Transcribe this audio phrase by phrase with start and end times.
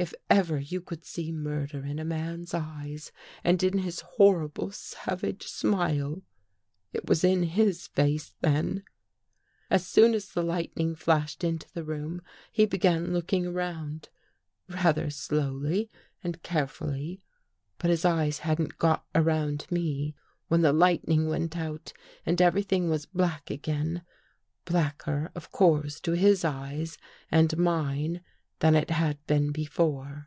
[0.00, 3.10] If ever you could see murder in a man's eyes,
[3.42, 6.22] and in his horrible savage smile,
[6.92, 8.84] it was in his face then.''
[9.72, 12.22] As soon as the lightning flashed into the room,
[12.52, 14.08] he began looking around—
[14.68, 15.90] rather slowly
[16.22, 17.20] and care fully.
[17.78, 20.14] But his eyes hadn't got around to me,
[20.46, 21.92] when the lightning went out
[22.24, 24.04] and everything was black again—
[24.64, 26.98] blacker of course to his eyes
[27.32, 28.20] and mine
[28.60, 30.26] than it had been before.